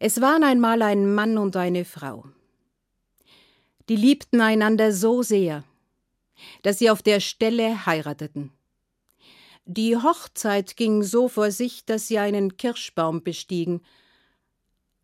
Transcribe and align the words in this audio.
Es 0.00 0.20
waren 0.20 0.44
einmal 0.44 0.82
ein 0.82 1.12
Mann 1.12 1.38
und 1.38 1.56
eine 1.56 1.84
Frau. 1.84 2.24
Die 3.88 3.96
liebten 3.96 4.40
einander 4.40 4.92
so 4.92 5.22
sehr, 5.22 5.64
dass 6.62 6.78
sie 6.78 6.90
auf 6.90 7.02
der 7.02 7.18
Stelle 7.18 7.84
heirateten. 7.84 8.52
Die 9.64 9.96
Hochzeit 9.96 10.76
ging 10.76 11.02
so 11.02 11.28
vor 11.28 11.50
sich, 11.50 11.84
dass 11.84 12.06
sie 12.06 12.18
einen 12.18 12.56
Kirschbaum 12.56 13.22
bestiegen, 13.22 13.82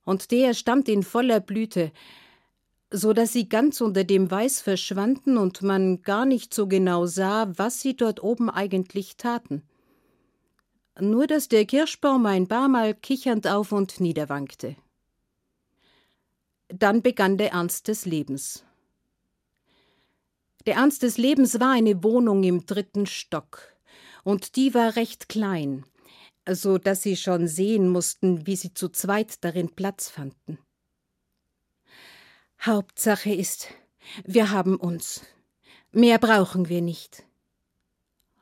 und 0.05 0.31
der 0.31 0.53
stand 0.53 0.89
in 0.89 1.03
voller 1.03 1.41
Blüte, 1.41 1.91
so 2.91 3.15
dass 3.15 3.33
sie 3.33 3.49
ganz 3.49 3.81
unter 3.81 4.05
dem 4.05 4.31
Weiß 4.31 4.61
verschwanden 4.61 5.39
und 5.39 5.63
man 5.63 6.03
gar 6.03 6.27
nicht 6.27 6.53
so 6.53 6.67
genau 6.69 7.07
sah, 7.07 7.51
was 7.57 7.81
sie 7.81 7.97
dort 7.97 8.23
oben 8.23 8.51
eigentlich 8.51 9.17
taten. 9.17 9.63
Nur 11.01 11.27
dass 11.27 11.49
der 11.49 11.65
Kirschbaum 11.65 12.27
ein 12.27 12.47
paar 12.47 12.69
Mal 12.69 12.95
kichernd 12.95 13.49
auf 13.49 13.73
und 13.73 13.99
niederwankte. 13.99 14.77
Dann 16.77 17.03
begann 17.03 17.39
der 17.39 17.53
Ernst 17.53 17.87
des 17.87 18.05
Lebens. 18.05 18.65
Der 20.67 20.75
Ernst 20.75 21.05
des 21.05 21.19
Lebens 21.19 21.61
war 21.61 21.71
eine 21.71 22.03
Wohnung 22.03 22.43
im 22.43 22.67
dritten 22.67 23.07
Stock, 23.07 23.73
und 24.25 24.57
die 24.57 24.75
war 24.75 24.97
recht 24.97 25.29
klein, 25.29 25.85
so 26.51 26.79
dass 26.79 27.03
sie 27.03 27.17
schon 27.17 27.47
sehen 27.47 27.89
mussten, 27.89 28.49
wie 28.49 28.57
sie 28.57 28.75
zu 28.75 28.89
zweit 28.89 29.45
darin 29.45 29.69
Platz 29.77 30.09
fanden. 30.09 30.59
Hauptsache 32.61 33.33
ist, 33.33 33.69
wir 34.25 34.51
haben 34.51 34.75
uns. 34.75 35.25
Mehr 35.93 36.19
brauchen 36.19 36.69
wir 36.69 36.81
nicht. 36.81 37.25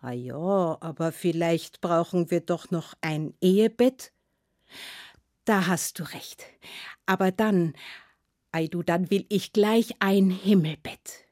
Ah 0.00 0.12
ja, 0.12 0.78
aber 0.80 1.12
vielleicht 1.12 1.82
brauchen 1.82 2.30
wir 2.30 2.40
doch 2.40 2.70
noch 2.70 2.94
ein 3.02 3.34
Ehebett. 3.42 4.10
Da 5.44 5.66
hast 5.66 5.98
du 5.98 6.04
recht. 6.04 6.44
Aber 7.04 7.30
dann, 7.30 7.74
ei 8.52 8.68
du, 8.68 8.82
dann 8.82 9.10
will 9.10 9.24
ich 9.28 9.52
gleich 9.52 9.94
ein 9.98 10.30
Himmelbett. 10.30 11.24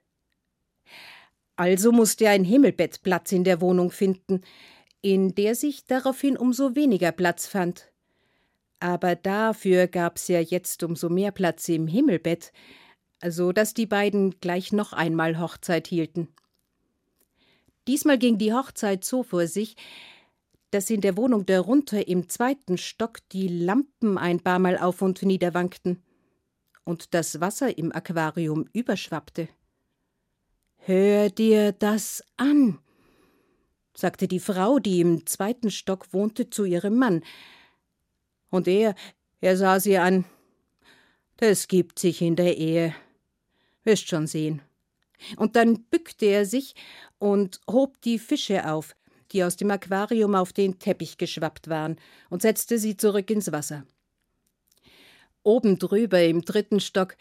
Also 1.56 1.92
musste 1.92 2.28
ein 2.28 2.44
Himmelbett 2.44 3.02
Platz 3.02 3.32
in 3.32 3.44
der 3.44 3.60
Wohnung 3.60 3.90
finden, 3.90 4.40
in 5.02 5.34
der 5.34 5.54
sich 5.54 5.84
daraufhin 5.84 6.36
umso 6.36 6.74
weniger 6.74 7.12
Platz 7.12 7.46
fand. 7.46 7.92
Aber 8.80 9.14
dafür 9.14 9.86
gab's 9.86 10.28
ja 10.28 10.40
jetzt 10.40 10.82
umso 10.82 11.10
mehr 11.10 11.32
Platz 11.32 11.68
im 11.68 11.86
Himmelbett, 11.86 12.52
so 13.26 13.52
dass 13.52 13.74
die 13.74 13.86
beiden 13.86 14.40
gleich 14.40 14.72
noch 14.72 14.94
einmal 14.94 15.38
Hochzeit 15.38 15.86
hielten. 15.86 16.28
Diesmal 17.86 18.16
ging 18.16 18.38
die 18.38 18.54
Hochzeit 18.54 19.04
so 19.04 19.22
vor 19.22 19.46
sich, 19.46 19.76
dass 20.70 20.88
in 20.88 21.02
der 21.02 21.16
Wohnung 21.18 21.44
darunter 21.44 22.08
im 22.08 22.30
zweiten 22.30 22.78
Stock 22.78 23.18
die 23.32 23.48
Lampen 23.48 24.16
ein 24.16 24.40
paar 24.40 24.58
Mal 24.58 24.78
auf 24.78 25.02
und 25.02 25.22
nieder 25.22 25.52
wankten 25.52 26.02
und 26.84 27.14
das 27.14 27.40
Wasser 27.40 27.76
im 27.76 27.92
Aquarium 27.92 28.68
überschwappte. 28.72 29.48
Hör 30.78 31.30
dir 31.30 31.72
das 31.72 32.24
an, 32.36 32.78
sagte 33.94 34.26
die 34.26 34.40
Frau, 34.40 34.78
die 34.78 35.00
im 35.00 35.26
zweiten 35.26 35.70
Stock 35.70 36.12
wohnte, 36.12 36.50
zu 36.50 36.64
ihrem 36.64 36.96
Mann. 36.96 37.22
Und 38.50 38.66
er, 38.66 38.94
er 39.40 39.56
sah 39.56 39.78
sie 39.78 39.98
an. 39.98 40.24
Das 41.36 41.68
gibt 41.68 41.98
sich 41.98 42.22
in 42.22 42.36
der 42.36 42.56
Ehe. 42.56 42.94
Wirst 43.84 44.08
schon 44.08 44.26
sehen. 44.26 44.62
Und 45.36 45.56
dann 45.56 45.84
bückte 45.84 46.26
er 46.26 46.46
sich 46.46 46.74
und 47.18 47.60
hob 47.70 48.00
die 48.00 48.18
Fische 48.18 48.70
auf, 48.70 48.96
die 49.32 49.44
aus 49.44 49.56
dem 49.56 49.70
Aquarium 49.70 50.34
auf 50.34 50.52
den 50.52 50.78
Teppich 50.78 51.18
geschwappt 51.18 51.68
waren, 51.68 51.96
und 52.30 52.42
setzte 52.42 52.78
sie 52.78 52.96
zurück 52.96 53.30
ins 53.30 53.52
Wasser. 53.52 53.84
Oben 55.50 55.78
drüber 55.78 56.22
im 56.22 56.42
dritten 56.42 56.80
Stock, 56.80 57.16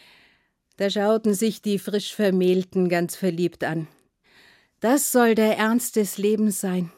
da 0.77 0.89
schauten 0.89 1.33
sich 1.33 1.61
die 1.61 1.79
frisch 1.79 2.13
Vermählten 2.13 2.89
ganz 2.89 3.15
verliebt 3.15 3.63
an. 3.63 3.87
Das 4.79 5.11
soll 5.11 5.35
der 5.35 5.57
Ernst 5.57 5.95
des 5.95 6.17
Lebens 6.17 6.61
sein. 6.61 6.91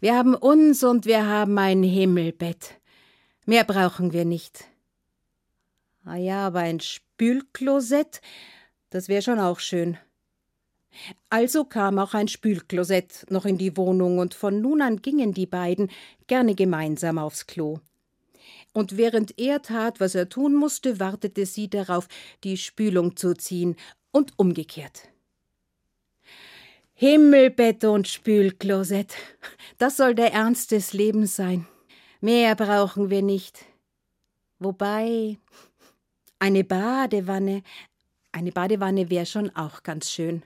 Wir 0.00 0.16
haben 0.16 0.34
uns 0.34 0.82
und 0.84 1.04
wir 1.04 1.26
haben 1.26 1.58
ein 1.58 1.82
Himmelbett. 1.82 2.74
Mehr 3.46 3.64
brauchen 3.64 4.12
wir 4.12 4.24
nicht. 4.24 4.64
Ah 6.04 6.16
ja, 6.16 6.46
aber 6.46 6.60
ein 6.60 6.80
Spülklosett 6.80 8.20
das 8.90 9.08
wäre 9.08 9.22
schon 9.22 9.38
auch 9.38 9.60
schön. 9.60 9.98
Also 11.28 11.64
kam 11.64 11.98
auch 11.98 12.14
ein 12.14 12.28
Spülklosett 12.28 13.26
noch 13.28 13.44
in 13.44 13.58
die 13.58 13.76
Wohnung, 13.76 14.18
und 14.18 14.34
von 14.34 14.60
nun 14.60 14.80
an 14.80 15.02
gingen 15.02 15.32
die 15.32 15.46
beiden 15.46 15.90
gerne 16.26 16.54
gemeinsam 16.54 17.18
aufs 17.18 17.46
Klo. 17.46 17.80
Und 18.78 18.96
während 18.96 19.40
er 19.40 19.60
tat, 19.60 19.98
was 19.98 20.14
er 20.14 20.28
tun 20.28 20.54
musste, 20.54 21.00
wartete 21.00 21.46
sie 21.46 21.68
darauf, 21.68 22.06
die 22.44 22.56
Spülung 22.56 23.16
zu 23.16 23.34
ziehen, 23.34 23.74
und 24.12 24.38
umgekehrt. 24.38 25.08
Himmelbett 26.94 27.82
und 27.82 28.06
Spülklosett, 28.06 29.16
das 29.78 29.96
soll 29.96 30.14
der 30.14 30.32
Ernst 30.32 30.70
des 30.70 30.92
Lebens 30.92 31.34
sein. 31.34 31.66
Mehr 32.20 32.54
brauchen 32.54 33.10
wir 33.10 33.22
nicht. 33.22 33.64
Wobei 34.60 35.38
eine 36.38 36.62
Badewanne, 36.62 37.64
eine 38.30 38.52
Badewanne 38.52 39.10
wäre 39.10 39.26
schon 39.26 39.50
auch 39.56 39.82
ganz 39.82 40.08
schön. 40.08 40.44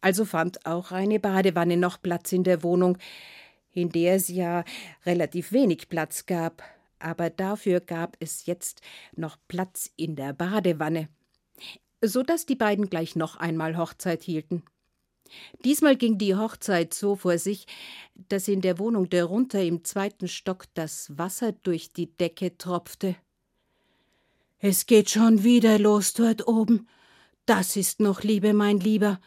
Also 0.00 0.24
fand 0.24 0.64
auch 0.64 0.90
eine 0.90 1.20
Badewanne 1.20 1.76
noch 1.76 2.00
Platz 2.00 2.32
in 2.32 2.44
der 2.44 2.62
Wohnung, 2.62 2.96
in 3.72 3.90
der 3.90 4.14
es 4.14 4.28
ja 4.28 4.64
relativ 5.04 5.52
wenig 5.52 5.90
Platz 5.90 6.24
gab, 6.24 6.62
aber 6.98 7.30
dafür 7.30 7.80
gab 7.80 8.16
es 8.20 8.46
jetzt 8.46 8.80
noch 9.16 9.36
Platz 9.48 9.90
in 9.96 10.16
der 10.16 10.32
Badewanne, 10.32 11.08
so 12.02 12.22
dass 12.22 12.46
die 12.46 12.56
beiden 12.56 12.90
gleich 12.90 13.16
noch 13.16 13.36
einmal 13.36 13.76
Hochzeit 13.76 14.22
hielten. 14.22 14.62
Diesmal 15.64 15.96
ging 15.96 16.18
die 16.18 16.34
Hochzeit 16.34 16.94
so 16.94 17.16
vor 17.16 17.38
sich, 17.38 17.66
dass 18.28 18.48
in 18.48 18.60
der 18.60 18.78
Wohnung 18.78 19.08
darunter 19.08 19.62
im 19.62 19.84
zweiten 19.84 20.28
Stock 20.28 20.66
das 20.74 21.16
Wasser 21.16 21.52
durch 21.52 21.92
die 21.92 22.14
Decke 22.16 22.56
tropfte. 22.58 23.16
Es 24.58 24.86
geht 24.86 25.10
schon 25.10 25.44
wieder 25.44 25.78
los 25.78 26.14
dort 26.14 26.46
oben. 26.46 26.88
Das 27.46 27.76
ist 27.76 28.00
noch 28.00 28.22
Liebe, 28.22 28.54
mein 28.54 28.80
Lieber, 28.80 29.20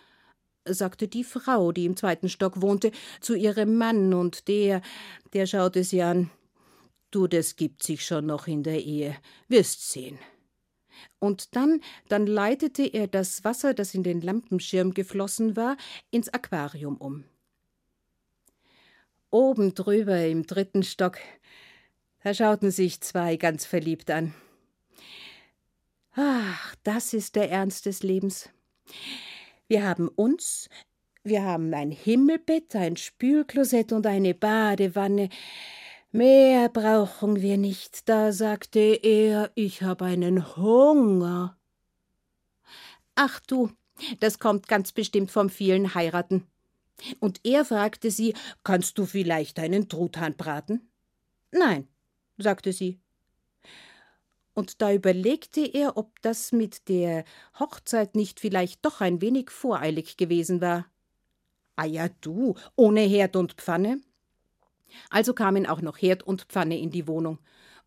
sagte 0.65 1.07
die 1.07 1.23
Frau, 1.23 1.71
die 1.71 1.85
im 1.85 1.95
zweiten 1.95 2.29
Stock 2.29 2.61
wohnte, 2.61 2.91
zu 3.21 3.35
ihrem 3.35 3.75
Mann, 3.75 4.13
und 4.13 4.47
der, 4.47 4.81
der 5.33 5.45
schaute 5.45 5.83
sie 5.83 6.01
an. 6.01 6.31
Du, 7.11 7.27
das 7.27 7.55
gibt 7.55 7.83
sich 7.83 8.05
schon 8.05 8.25
noch 8.25 8.47
in 8.47 8.63
der 8.63 8.83
Ehe, 8.83 9.15
wirst 9.47 9.89
sehen. 9.89 10.19
Und 11.19 11.55
dann, 11.55 11.81
dann 12.09 12.27
leitete 12.27 12.83
er 12.83 13.07
das 13.07 13.43
Wasser, 13.43 13.73
das 13.73 13.93
in 13.93 14.03
den 14.03 14.21
Lampenschirm 14.21 14.93
geflossen 14.93 15.55
war, 15.55 15.77
ins 16.11 16.29
Aquarium 16.29 16.97
um. 16.97 17.23
Oben 19.29 19.73
drüber 19.73 20.25
im 20.25 20.45
dritten 20.45 20.83
Stock, 20.83 21.17
da 22.23 22.33
schauten 22.33 22.71
sich 22.71 23.01
zwei 23.01 23.37
ganz 23.37 23.65
verliebt 23.65 24.09
an. 24.11 24.33
Ach, 26.13 26.75
das 26.83 27.13
ist 27.13 27.35
der 27.35 27.51
Ernst 27.51 27.85
des 27.85 28.03
Lebens. 28.03 28.49
Wir 29.67 29.83
haben 29.83 30.07
uns, 30.07 30.69
wir 31.23 31.43
haben 31.43 31.73
ein 31.73 31.91
Himmelbett, 31.91 32.75
ein 32.75 32.97
Spülklosett 32.97 33.91
und 33.91 34.07
eine 34.07 34.33
Badewanne. 34.33 35.29
Mehr 36.11 36.69
brauchen 36.69 37.41
wir 37.41 37.57
nicht. 37.57 38.07
Da 38.09 38.31
sagte 38.31 38.79
er, 38.79 39.51
ich 39.55 39.81
habe 39.81 40.05
einen 40.05 40.55
Hunger. 40.55 41.57
Ach 43.15 43.39
du, 43.41 43.71
das 44.19 44.39
kommt 44.39 44.67
ganz 44.67 44.91
bestimmt 44.91 45.31
vom 45.31 45.49
vielen 45.49 45.95
Heiraten. 45.95 46.47
Und 47.19 47.41
er 47.43 47.65
fragte 47.65 48.09
sie, 48.09 48.33
kannst 48.63 48.97
du 48.97 49.05
vielleicht 49.05 49.59
einen 49.59 49.89
Truthahn 49.89 50.35
braten? 50.35 50.89
Nein, 51.51 51.87
sagte 52.37 52.73
sie, 52.73 52.99
und 54.57 54.81
da 54.81 54.91
überlegte 54.91 55.61
er, 55.61 55.97
ob 55.97 56.19
das 56.23 56.51
mit 56.51 56.89
der 56.89 57.25
Hochzeit 57.59 58.15
nicht 58.15 58.39
vielleicht 58.39 58.83
doch 58.83 59.01
ein 59.01 59.21
wenig 59.21 59.51
voreilig 59.51 60.17
gewesen 60.17 60.61
war. 60.61 60.87
Ah 61.75 61.85
ja, 61.85 62.09
du, 62.21 62.55
ohne 62.75 63.01
Herd 63.01 63.35
und 63.35 63.53
Pfanne? 63.53 64.01
Also 65.09 65.33
kamen 65.33 65.65
auch 65.65 65.81
noch 65.81 65.97
Herd 65.97 66.23
und 66.23 66.43
Pfanne 66.43 66.79
in 66.79 66.91
die 66.91 67.07
Wohnung. 67.07 67.39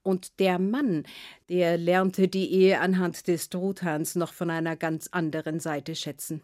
Und 0.03 0.39
der 0.39 0.59
Mann, 0.59 1.05
der 1.49 1.77
lernte 1.77 2.29
die 2.29 2.51
Ehe 2.51 2.81
anhand 2.81 3.27
des 3.29 3.51
Truthahns 3.51 4.15
noch 4.15 4.33
von 4.33 4.51
einer 4.51 4.77
ganz 4.77 5.09
anderen 5.09 5.61
Seite 5.61 5.95
schätzen. 5.95 6.43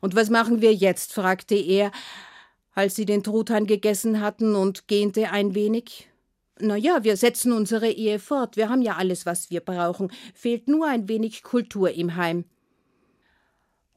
Und 0.00 0.14
was 0.14 0.30
machen 0.30 0.60
wir 0.60 0.74
jetzt? 0.74 1.12
fragte 1.12 1.54
er, 1.54 1.92
als 2.74 2.94
sie 2.96 3.06
den 3.06 3.22
Truthahn 3.22 3.66
gegessen 3.66 4.20
hatten 4.20 4.54
und 4.54 4.88
gähnte 4.88 5.30
ein 5.30 5.54
wenig. 5.54 6.08
Na 6.58 6.76
ja, 6.76 7.04
wir 7.04 7.16
setzen 7.16 7.52
unsere 7.52 7.88
Ehe 7.88 8.18
fort. 8.18 8.56
Wir 8.56 8.68
haben 8.68 8.82
ja 8.82 8.96
alles, 8.96 9.26
was 9.26 9.50
wir 9.50 9.60
brauchen. 9.60 10.12
Fehlt 10.34 10.68
nur 10.68 10.88
ein 10.88 11.08
wenig 11.08 11.42
Kultur 11.42 11.90
im 11.90 12.16
Heim. 12.16 12.44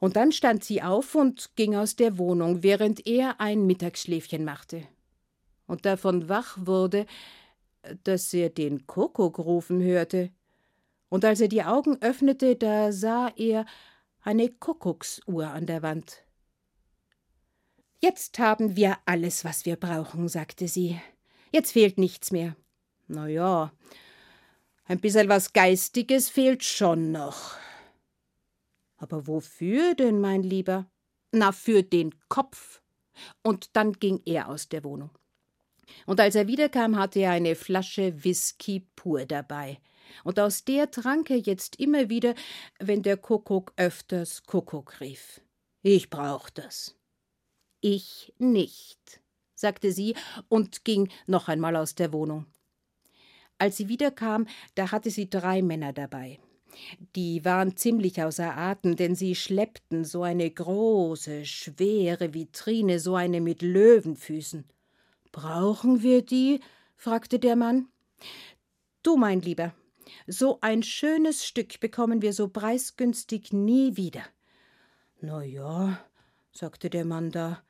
Und 0.06 0.18
dann 0.18 0.32
stand 0.32 0.64
sie 0.64 0.84
auf 0.84 1.16
und 1.16 1.56
ging 1.56 1.76
aus 1.76 1.96
der 1.96 2.20
Wohnung, 2.20 2.62
während 2.62 3.08
er 3.08 3.42
ein 3.42 3.66
Mittagsschläfchen 3.66 4.46
machte. 4.46 4.84
Und 5.66 5.88
davon 5.88 6.30
wach 6.30 6.60
wurde, 6.62 7.08
dass 8.04 8.32
er 8.32 8.52
den 8.52 8.86
Kuckuck 8.86 9.40
rufen 9.40 9.82
hörte. 9.82 10.30
Und 11.10 11.26
als 11.26 11.42
er 11.42 11.48
die 11.48 11.64
Augen 11.64 12.00
öffnete, 12.04 12.56
da 12.56 12.92
sah 12.92 13.34
er 13.36 13.66
eine 14.22 14.50
Kuckucksuhr 14.50 15.48
an 15.48 15.66
der 15.66 15.82
Wand. 15.82 16.22
Jetzt 18.00 18.38
haben 18.38 18.76
wir 18.76 19.00
alles, 19.08 19.44
was 19.44 19.66
wir 19.66 19.76
brauchen, 19.76 20.28
sagte 20.28 20.68
sie. 20.68 21.02
Jetzt 21.52 21.72
fehlt 21.72 21.98
nichts 21.98 22.32
mehr. 22.32 22.56
Na 23.08 23.28
ja, 23.28 23.72
ein 24.86 25.00
bisschen 25.00 25.30
was 25.30 25.52
Geistiges 25.52 26.30
fehlt 26.30 26.64
schon 26.64 27.12
noch. 27.12 27.56
Aber 29.06 29.28
wofür 29.28 29.94
denn, 29.94 30.20
mein 30.20 30.42
Lieber? 30.42 30.90
Na, 31.32 31.52
für 31.52 31.84
den 31.84 32.16
Kopf. 32.28 32.82
Und 33.44 33.76
dann 33.76 33.94
ging 33.94 34.20
er 34.26 34.50
aus 34.50 34.68
der 34.68 34.84
Wohnung. 34.84 35.12
Und 36.08 36.20
als 36.20 36.34
er 36.34 36.48
wiederkam, 36.48 36.98
hatte 36.98 37.20
er 37.20 37.30
eine 37.30 37.54
Flasche 37.54 38.24
Whisky 38.24 38.88
pur 38.96 39.28
dabei. 39.28 39.80
Und 40.24 40.40
aus 40.40 40.66
der 40.66 40.90
trank 40.90 41.30
er 41.30 41.38
jetzt 41.38 41.80
immer 41.80 42.10
wieder, 42.10 42.34
wenn 42.80 43.04
der 43.04 43.18
Kuckuck 43.18 43.74
öfters 43.78 44.44
Kuckuck 44.48 45.00
rief. 45.02 45.40
Ich 45.84 46.10
brauch 46.10 46.50
das. 46.50 46.98
Ich 47.82 48.34
nicht, 48.40 49.22
sagte 49.54 49.92
sie 49.92 50.16
und 50.50 50.84
ging 50.84 51.12
noch 51.28 51.48
einmal 51.48 51.76
aus 51.76 51.94
der 51.94 52.12
Wohnung. 52.12 52.48
Als 53.60 53.78
sie 53.78 53.88
wiederkam, 53.88 54.48
da 54.74 54.92
hatte 54.92 55.12
sie 55.12 55.30
drei 55.30 55.62
Männer 55.62 55.94
dabei. 55.94 56.40
Die 57.16 57.46
waren 57.46 57.78
ziemlich 57.78 58.22
außer 58.22 58.56
Atem, 58.56 58.96
denn 58.96 59.16
sie 59.16 59.36
schleppten 59.36 60.04
so 60.04 60.24
eine 60.24 60.50
große, 60.50 61.46
schwere 61.46 62.34
Vitrine, 62.34 63.00
so 63.00 63.16
eine 63.16 63.42
mit 63.42 63.62
Löwenfüßen. 63.62 64.66
Brauchen 65.32 66.02
wir 66.02 66.22
die? 66.22 66.60
fragte 66.96 67.40
der 67.40 67.56
Mann. 67.56 67.88
Du, 69.04 69.18
mein 69.18 69.42
Lieber, 69.42 69.74
so 70.28 70.60
ein 70.62 70.84
schönes 70.84 71.46
Stück 71.46 71.80
bekommen 71.80 72.22
wir 72.22 72.34
so 72.34 72.48
preisgünstig 72.48 73.54
nie 73.54 73.98
wieder. 73.98 74.24
Na 75.22 75.44
ja, 75.44 76.00
sagte 76.52 76.90
der 76.90 77.06
Mann 77.06 77.32
da. 77.32 77.64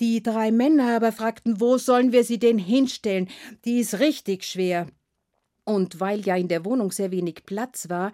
Die 0.00 0.22
drei 0.22 0.50
Männer 0.50 0.96
aber 0.96 1.12
fragten, 1.12 1.60
wo 1.60 1.78
sollen 1.78 2.12
wir 2.12 2.24
sie 2.24 2.38
denn 2.38 2.58
hinstellen? 2.58 3.28
Die 3.64 3.80
ist 3.80 3.98
richtig 3.98 4.44
schwer. 4.44 4.88
Und 5.64 6.00
weil 6.00 6.20
ja 6.20 6.36
in 6.36 6.48
der 6.48 6.64
Wohnung 6.64 6.90
sehr 6.90 7.10
wenig 7.10 7.44
Platz 7.46 7.88
war 7.88 8.12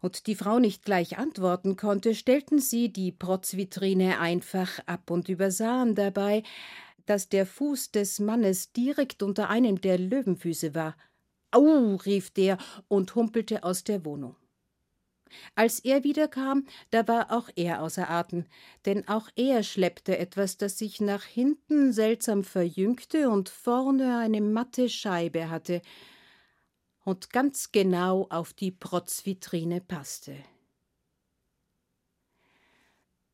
und 0.00 0.26
die 0.26 0.34
Frau 0.34 0.58
nicht 0.58 0.84
gleich 0.84 1.18
antworten 1.18 1.76
konnte, 1.76 2.14
stellten 2.14 2.58
sie 2.58 2.92
die 2.92 3.12
Protzvitrine 3.12 4.20
einfach 4.20 4.78
ab 4.86 5.10
und 5.10 5.28
übersahen 5.28 5.94
dabei, 5.94 6.42
dass 7.06 7.28
der 7.28 7.46
Fuß 7.46 7.92
des 7.92 8.18
Mannes 8.18 8.72
direkt 8.72 9.22
unter 9.22 9.48
einem 9.48 9.80
der 9.80 9.98
Löwenfüße 9.98 10.74
war. 10.74 10.96
Au, 11.50 11.96
rief 12.04 12.30
der 12.30 12.58
und 12.88 13.14
humpelte 13.14 13.62
aus 13.62 13.84
der 13.84 14.04
Wohnung. 14.04 14.36
Als 15.54 15.80
er 15.80 16.04
wiederkam, 16.04 16.66
da 16.90 17.08
war 17.08 17.32
auch 17.32 17.48
er 17.56 17.82
außer 17.82 18.08
Atem, 18.08 18.44
denn 18.84 19.08
auch 19.08 19.28
er 19.34 19.62
schleppte 19.62 20.18
etwas, 20.18 20.56
das 20.56 20.78
sich 20.78 21.00
nach 21.00 21.24
hinten 21.24 21.92
seltsam 21.92 22.44
verjüngte 22.44 23.28
und 23.30 23.48
vorne 23.48 24.18
eine 24.18 24.40
matte 24.40 24.88
Scheibe 24.88 25.50
hatte 25.50 25.82
und 27.06 27.30
ganz 27.30 27.70
genau 27.70 28.26
auf 28.30 28.52
die 28.52 28.72
Protzvitrine 28.72 29.80
passte. 29.80 30.34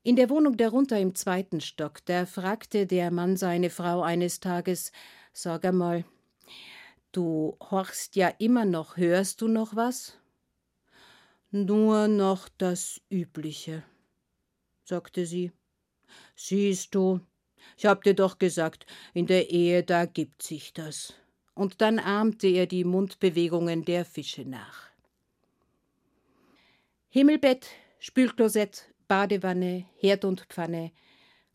In 0.03 0.15
der 0.15 0.29
Wohnung 0.29 0.59
darunter 0.59 0.99
im 1.01 1.15
zweiten 1.15 1.63
Stock, 1.63 2.05
da 2.05 2.27
fragte 2.27 2.87
der 2.87 3.11
Mann 3.11 3.39
seine 3.39 3.71
Frau 3.71 4.03
eines 4.03 4.41
Tages 4.41 4.93
Sag 5.33 5.65
einmal, 5.65 6.05
du 7.13 7.57
horchst 7.71 8.15
ja 8.15 8.29
immer 8.39 8.67
noch, 8.67 8.99
hörst 8.99 9.41
du 9.41 9.49
noch 9.49 9.75
was? 9.75 10.19
Nur 11.51 12.09
noch 12.09 12.51
das 12.59 13.01
Übliche, 13.11 13.85
sagte 14.85 15.25
sie. 15.25 15.51
Siehst 16.37 16.95
du, 16.95 17.21
ich 17.79 17.87
hab 17.87 18.05
dir 18.05 18.15
doch 18.15 18.39
gesagt, 18.39 18.85
in 19.15 19.27
der 19.27 19.49
Ehe 19.49 19.83
da 19.83 20.05
gibt 20.05 20.43
sich 20.43 20.75
das 20.75 21.15
und 21.54 21.81
dann 21.81 21.99
ahmte 21.99 22.49
er 22.49 22.66
die 22.66 22.84
Mundbewegungen 22.84 23.84
der 23.84 24.04
Fische 24.04 24.44
nach. 24.44 24.90
Himmelbett, 27.08 27.66
Spülklosett, 27.99 28.93
Badewanne, 29.06 29.84
Herd 29.99 30.25
und 30.25 30.46
Pfanne, 30.49 30.93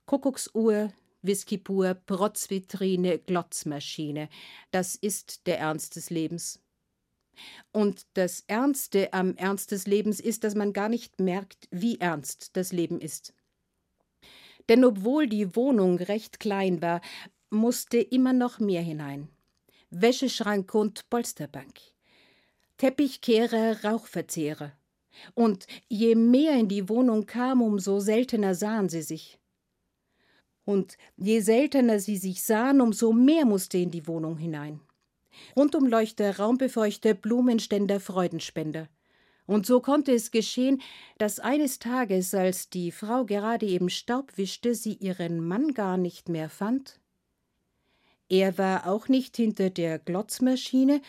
Kuckucksuhr, 0.05 0.93
Whiskypur, 1.21 1.95
Protzvitrine, 1.95 3.19
Glotzmaschine. 3.19 4.29
Das 4.71 4.95
ist 4.95 5.47
der 5.47 5.59
Ernst 5.59 5.95
des 5.95 6.09
Lebens. 6.09 6.61
Und 7.71 8.05
das 8.13 8.43
Ernste 8.47 9.13
am 9.13 9.35
Ernst 9.35 9.71
des 9.71 9.87
Lebens 9.87 10.19
ist, 10.19 10.43
dass 10.43 10.55
man 10.55 10.73
gar 10.73 10.89
nicht 10.89 11.19
merkt, 11.19 11.67
wie 11.71 11.99
ernst 11.99 12.55
das 12.55 12.71
Leben 12.71 12.99
ist. 12.99 13.33
Denn 14.69 14.83
obwohl 14.83 15.27
die 15.27 15.55
Wohnung 15.55 15.97
recht 15.97 16.39
klein 16.39 16.81
war, 16.81 17.01
musste 17.49 17.97
immer 17.97 18.33
noch 18.33 18.59
mehr 18.59 18.81
hinein. 18.81 19.29
Wäscheschrank 19.89 20.73
und 20.75 21.09
Polsterbank. 21.09 21.79
Teppichkehrer, 22.77 23.85
Rauchverzehrer. 23.85 24.73
Und 25.33 25.65
je 25.87 26.13
mehr 26.13 26.55
in 26.55 26.67
die 26.67 26.89
Wohnung 26.89 27.25
kam, 27.25 27.61
umso 27.61 27.99
seltener 27.99 28.53
sahen 28.53 28.89
sie 28.89 29.01
sich. 29.01 29.39
Und 30.65 30.97
je 31.15 31.39
seltener 31.39 31.99
sie 31.99 32.17
sich 32.17 32.43
sahen, 32.43 32.81
umso 32.81 33.13
mehr 33.13 33.45
musste 33.45 33.77
in 33.77 33.89
die 33.89 34.07
Wohnung 34.07 34.37
hinein. 34.37 34.81
Rundumleuchter, 35.55 36.37
Raumbefeuchter, 36.37 37.13
Blumenständer, 37.13 38.01
Freudenspender. 38.01 38.89
Und 39.45 39.65
so 39.65 39.79
konnte 39.79 40.11
es 40.11 40.31
geschehen, 40.31 40.81
dass 41.17 41.39
eines 41.39 41.79
Tages, 41.79 42.33
als 42.33 42.69
die 42.69 42.91
Frau 42.91 43.23
gerade 43.23 43.65
eben 43.65 43.89
Staub 43.89 44.37
wischte, 44.37 44.75
sie 44.75 44.95
ihren 44.95 45.39
Mann 45.39 45.73
gar 45.73 45.95
nicht 45.95 46.27
mehr 46.27 46.49
fand 46.49 46.99
er 48.29 48.57
war 48.57 48.87
auch 48.87 49.07
nicht 49.07 49.37
hinter 49.37 49.69
der 49.69 49.99
Glotzmaschine 49.99 51.01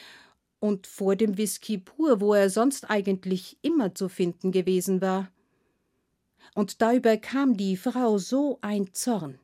und 0.61 0.87
vor 0.87 1.17
dem 1.17 1.37
Whisky 1.37 1.79
pur, 1.79 2.21
wo 2.21 2.35
er 2.35 2.51
sonst 2.51 2.91
eigentlich 2.91 3.59
immer 3.63 3.95
zu 3.95 4.09
finden 4.09 4.53
gewesen 4.53 5.01
war. 5.01 5.31
Und 6.55 6.81
da 6.81 6.93
überkam 6.93 7.57
die 7.57 7.77
Frau 7.77 8.19
so 8.19 8.59
ein 8.63 8.93
Zorn, 8.93 9.39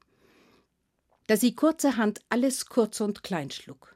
dass 1.26 1.40
sie 1.40 1.54
kurzerhand 1.54 2.20
alles 2.28 2.66
kurz 2.66 3.00
und 3.00 3.22
klein 3.22 3.50
schlug. 3.50 3.94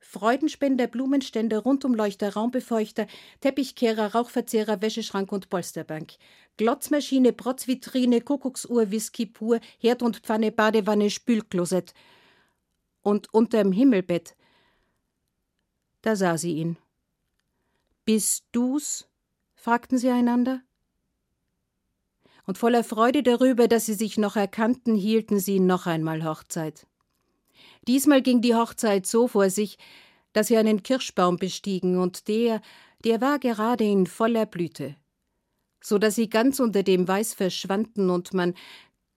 Freudenspender, 0.00 0.86
Blumenstände, 0.86 1.58
Rundumleuchter, 1.58 2.34
Raumbefeuchter, 2.34 3.06
Teppichkehrer, 3.40 4.14
Rauchverzehrer, 4.14 4.82
Wäscheschrank 4.82 5.32
und 5.32 5.48
Polsterbank, 5.48 6.14
Glotzmaschine, 6.56 7.32
Protzvitrine, 7.32 8.20
Kuckucksuhr, 8.20 8.90
Whisky 8.90 9.26
pur, 9.26 9.60
Herd 9.78 10.02
und 10.02 10.18
Pfanne, 10.18 10.50
Badewanne, 10.50 11.08
Spülklosett– 11.08 11.94
und 13.04 13.32
unterm 13.32 13.70
Himmelbett. 13.70 14.34
Da 16.02 16.16
sah 16.16 16.36
sie 16.36 16.54
ihn. 16.54 16.76
Bist 18.04 18.46
du's? 18.50 19.06
fragten 19.54 19.98
sie 19.98 20.10
einander. 20.10 20.62
Und 22.46 22.58
voller 22.58 22.84
Freude 22.84 23.22
darüber, 23.22 23.68
dass 23.68 23.86
sie 23.86 23.94
sich 23.94 24.18
noch 24.18 24.36
erkannten, 24.36 24.94
hielten 24.94 25.38
sie 25.38 25.60
noch 25.60 25.86
einmal 25.86 26.24
Hochzeit. 26.24 26.86
Diesmal 27.86 28.20
ging 28.20 28.40
die 28.40 28.54
Hochzeit 28.54 29.06
so 29.06 29.28
vor 29.28 29.48
sich, 29.48 29.78
dass 30.32 30.48
sie 30.48 30.56
einen 30.56 30.82
Kirschbaum 30.82 31.36
bestiegen, 31.36 31.98
und 31.98 32.28
der, 32.28 32.60
der 33.04 33.20
war 33.20 33.38
gerade 33.38 33.84
in 33.84 34.06
voller 34.06 34.44
Blüte, 34.44 34.96
so 35.82 35.98
dass 35.98 36.16
sie 36.16 36.28
ganz 36.28 36.60
unter 36.60 36.82
dem 36.82 37.06
Weiß 37.08 37.32
verschwanden 37.32 38.10
und 38.10 38.34
man 38.34 38.54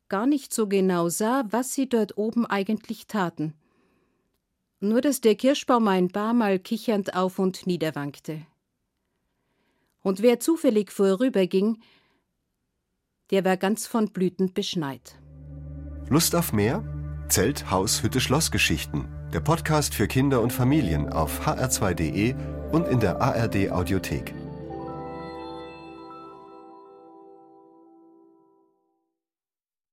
gar 0.08 0.26
nicht 0.26 0.54
so 0.54 0.68
genau 0.68 1.10
sah, 1.10 1.46
was 1.50 1.74
sie 1.74 1.90
dort 1.90 2.18
oben 2.18 2.46
eigentlich 2.46 3.08
taten 3.08 3.54
nur 4.80 5.02
dass 5.02 5.22
der 5.22 5.36
Kirschbaum 5.36 5.88
ein 5.88 6.10
paar 6.10 6.34
Mal 6.34 6.60
kichernd 6.60 7.16
auf 7.16 7.40
und 7.40 7.68
niederwankte. 7.68 8.42
Und 10.02 10.22
wer 10.22 10.40
zufällig 10.40 10.92
vorüberging, 10.92 11.82
der 13.32 13.44
war 13.44 13.58
ganz 13.58 13.88
von 13.88 14.10
Blüten 14.10 14.54
beschneit. 14.54 15.20
Lust 16.10 16.36
auf 16.36 16.54
mehr? 16.54 16.84
Zelt, 17.28 17.70
Haus, 17.70 18.04
Hütte, 18.04 18.22
Schlossgeschichten. 18.22 19.06
Der 19.34 19.42
Podcast 19.42 19.94
für 19.94 20.08
Kinder 20.08 20.42
und 20.42 20.54
Familien 20.54 21.10
auf 21.10 21.46
hr2.de 21.46 22.34
und 22.72 22.88
in 22.88 23.02
der 23.02 23.22
ARD 23.22 23.70
Audiothek. 23.72 24.34